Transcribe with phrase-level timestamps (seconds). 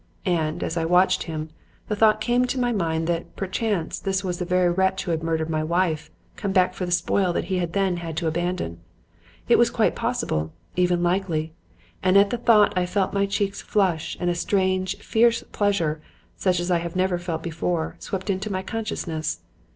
[0.25, 1.51] And, as I watched him,
[1.87, 5.21] the thought came into my mind that, perchance, this was the very wretch who had
[5.21, 8.79] murdered my wife, come back for the spoil that he had then had to abandon.
[9.47, 11.53] It was quite possible, even likely,
[12.01, 16.01] and at the thought I felt my cheeks flush and a strange, fierce pleasure,
[16.35, 19.41] such as I had never felt before, swept into my consciousness.